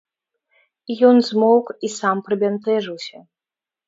[1.09, 3.17] Ён змоўк і сам прыбянтэжыўся.